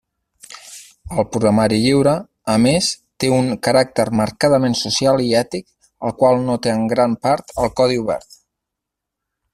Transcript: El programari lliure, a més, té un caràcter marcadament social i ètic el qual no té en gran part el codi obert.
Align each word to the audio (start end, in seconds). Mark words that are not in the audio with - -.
El 1.15 1.25
programari 1.33 1.77
lliure, 1.83 2.13
a 2.53 2.55
més, 2.63 2.87
té 3.25 3.29
un 3.37 3.53
caràcter 3.67 4.07
marcadament 4.23 4.77
social 4.81 5.23
i 5.27 5.31
ètic 5.43 5.69
el 6.09 6.19
qual 6.23 6.43
no 6.49 6.57
té 6.65 6.75
en 6.79 6.91
gran 6.97 7.15
part 7.27 7.55
el 7.67 7.75
codi 7.83 8.01
obert. 8.07 8.31